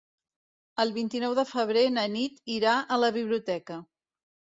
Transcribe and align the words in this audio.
El 0.83 0.93
vint-i-nou 0.93 1.35
de 1.39 1.43
febrer 1.49 1.83
na 1.97 2.05
Nit 2.13 2.39
irà 2.53 2.73
a 2.95 2.99
la 3.03 3.11
biblioteca. 3.19 3.79